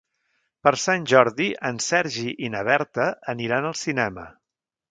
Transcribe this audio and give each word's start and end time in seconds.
Per 0.67 0.71
Sant 0.83 1.05
Jordi 1.11 1.49
en 1.69 1.77
Sergi 1.89 2.27
i 2.47 2.51
na 2.55 2.65
Berta 2.71 3.07
aniran 3.35 3.69
al 3.73 3.79
cinema. 3.83 4.29